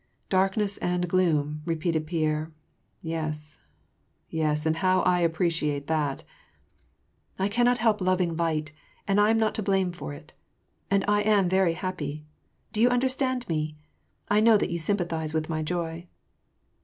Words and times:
"Darkness 0.29 0.79
and 0.79 1.07
gloom," 1.07 1.61
repeated 1.63 2.07
Pierre." 2.07 2.51
Yes, 3.03 3.59
yes, 4.31 4.65
and 4.65 4.77
how 4.77 5.01
I 5.01 5.19
appreciate 5.19 5.85
that!" 5.85 6.23
''I 7.39 7.51
cannot 7.51 7.77
help 7.77 8.01
loving 8.01 8.35
light, 8.35 8.71
and 9.07 9.21
I 9.21 9.29
am 9.29 9.37
not 9.37 9.53
to 9.61 9.61
blame 9.61 9.91
for 9.91 10.11
it. 10.11 10.33
And 10.89 11.05
I 11.07 11.21
am 11.21 11.47
very 11.47 11.73
happy. 11.73 12.25
Do 12.73 12.81
you 12.81 12.89
understand 12.89 13.47
me? 13.47 13.77
I 14.27 14.39
know 14.39 14.57
that 14.57 14.71
you 14.71 14.79
sympathize 14.79 15.33
witn 15.33 15.49
my 15.49 15.61
joy." 15.61 16.07